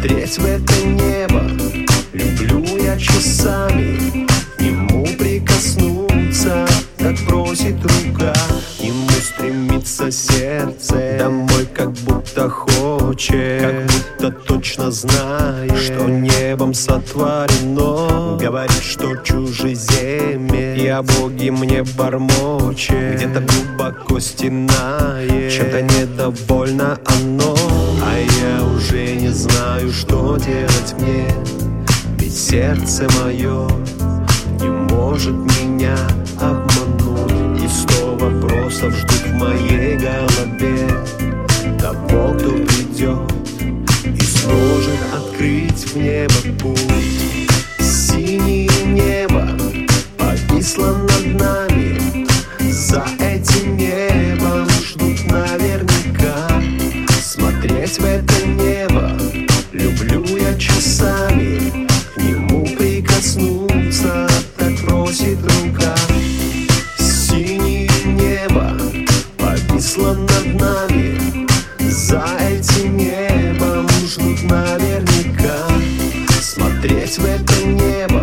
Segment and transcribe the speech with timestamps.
[0.00, 1.42] Смотреть в это небо.
[2.14, 4.26] Люблю я часами
[4.56, 8.32] К нему прикоснуться Так просит рука.
[8.78, 13.89] К нему стремится сердце Домой как будто хочет
[14.30, 18.36] Точно знает Что небом сотворено.
[18.38, 27.54] Говорит, что чужеземец И о Боге мне бормочет Где-то глубоко стенает Чем-то недовольно оно.
[28.02, 31.26] А я уже не знаю, что делать мне.
[32.18, 33.68] Ведь сердце мое
[34.60, 35.96] не может меня
[36.40, 37.62] обмануть.
[37.62, 40.88] И сто вопросов ждут в моей голове.
[41.78, 43.29] Того, кто придет
[45.40, 47.29] открыть в небо путь
[77.10, 78.22] Смотреть в это небо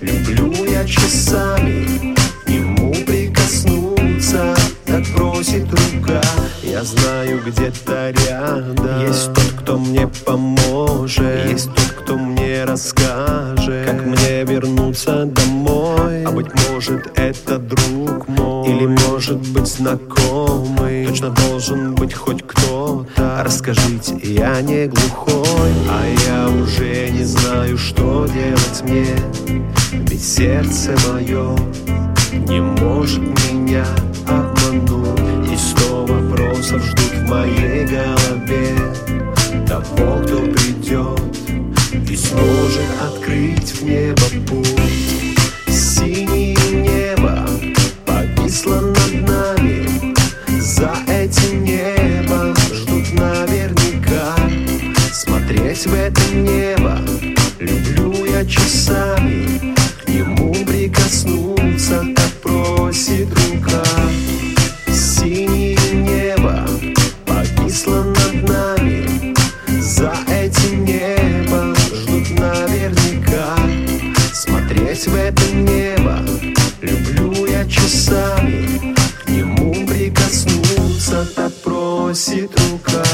[0.00, 2.14] люблю я часами.
[2.44, 6.20] К нему прикоснуться, так просит рука.
[6.62, 11.46] Я знаю где-то рядом Есть тот, кто мне поможет.
[11.50, 16.24] Есть тот, кто мне расскажет Как мне вернуться домой.
[16.24, 18.68] А быть может это друг мой.
[18.68, 21.06] Или может быть знакомый.
[21.06, 28.26] Точно должен быть хоть кто-то Расскажите, я не глухой А я уже не знаю, что
[28.26, 29.14] делать мне.
[29.92, 31.56] Ведь сердце мое
[32.48, 33.86] не может меня
[34.26, 35.52] обмануть.
[35.52, 37.77] И сто вопросов ждут в моей
[56.32, 56.98] небо.
[57.58, 59.74] Люблю я часами
[60.04, 63.82] К нему прикоснуться, так просит рука.
[64.88, 66.68] Синее небо
[67.26, 69.34] повисло над нами.
[69.80, 73.56] За этим небом ждут наверняка.
[74.32, 76.20] Смотреть в это небо.
[76.80, 83.04] Люблю я часами К нему прикоснуться, так просит рука